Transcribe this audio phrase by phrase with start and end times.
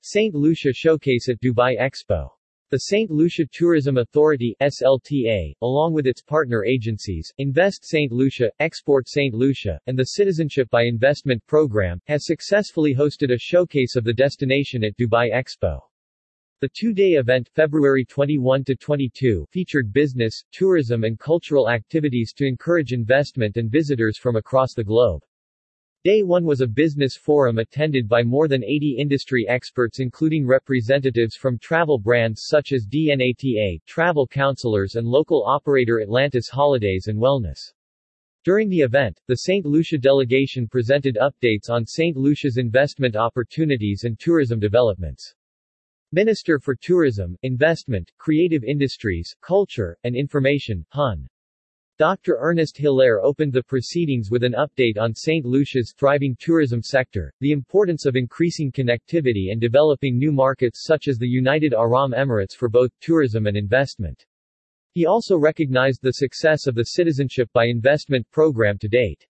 [0.00, 0.32] St.
[0.32, 2.30] Lucia Showcase at Dubai Expo.
[2.70, 3.10] The St.
[3.10, 8.12] Lucia Tourism Authority SLTA, along with its partner agencies, Invest St.
[8.12, 9.34] Lucia, Export St.
[9.34, 14.84] Lucia, and the Citizenship by Investment program, has successfully hosted a showcase of the destination
[14.84, 15.80] at Dubai Expo.
[16.60, 23.68] The two-day event February 21-22 featured business, tourism and cultural activities to encourage investment and
[23.68, 25.22] visitors from across the globe.
[26.08, 31.36] Day 1 was a business forum attended by more than 80 industry experts including representatives
[31.36, 37.58] from travel brands such as DNATA, travel counselors and local operator Atlantis Holidays and Wellness.
[38.42, 39.66] During the event, the St.
[39.66, 42.16] Lucia delegation presented updates on St.
[42.16, 45.34] Lucia's investment opportunities and tourism developments.
[46.12, 51.28] Minister for Tourism, Investment, Creative Industries, Culture, and Information, Hun.
[51.98, 52.36] Dr.
[52.38, 55.44] Ernest Hilaire opened the proceedings with an update on St.
[55.44, 61.18] Lucia's thriving tourism sector, the importance of increasing connectivity and developing new markets such as
[61.18, 64.24] the United Arab Emirates for both tourism and investment.
[64.92, 69.26] He also recognized the success of the Citizenship by Investment program to date.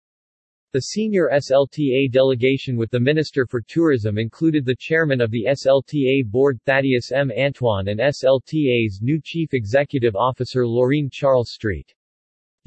[0.74, 6.30] The senior SLTA delegation with the Minister for Tourism included the chairman of the SLTA
[6.30, 7.32] board Thaddeus M.
[7.34, 11.94] Antoine and SLTA's new chief executive officer Lorine Charles Street.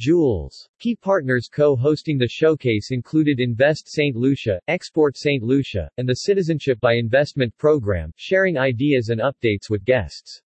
[0.02, 0.68] Jules.
[0.80, 4.16] Key partners co-hosting the showcase included Invest St.
[4.16, 5.44] Lucia, Export St.
[5.44, 10.42] Lucia, and the Citizenship by Investment program, sharing ideas and updates with guests.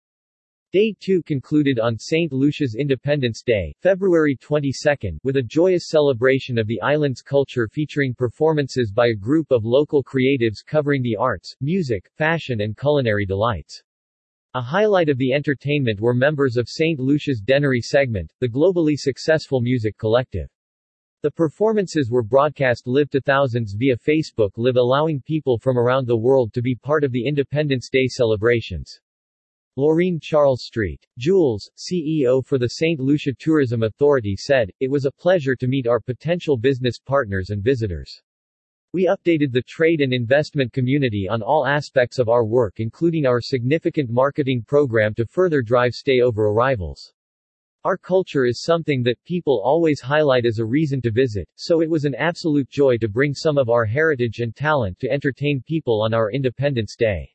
[0.72, 2.32] Day 2 concluded on St.
[2.32, 8.92] Lucia's Independence Day, February 22, with a joyous celebration of the island's culture featuring performances
[8.92, 13.84] by a group of local creatives covering the arts, music, fashion and culinary delights.
[14.56, 17.00] A highlight of the entertainment were members of St.
[17.00, 20.48] Lucia's Dennery segment, the globally successful music collective.
[21.24, 26.16] The performances were broadcast live to thousands via Facebook Live allowing people from around the
[26.16, 29.00] world to be part of the Independence Day celebrations.
[29.76, 31.04] Lorine Charles Street.
[31.18, 33.00] Jules, CEO for the St.
[33.00, 37.64] Lucia Tourism Authority said, It was a pleasure to meet our potential business partners and
[37.64, 38.22] visitors.
[38.94, 43.42] We updated the trade and investment community on all aspects of our work including our
[43.42, 47.12] significant marketing program to further drive stay-over arrivals.
[47.86, 51.90] Our culture is something that people always highlight as a reason to visit, so it
[51.90, 56.04] was an absolute joy to bring some of our heritage and talent to entertain people
[56.04, 57.28] on our Independence Day.